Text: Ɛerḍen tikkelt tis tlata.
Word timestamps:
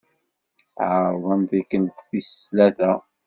Ɛerḍen 0.89 1.41
tikkelt 1.49 1.95
tis 2.09 2.29
tlata. 2.47 2.93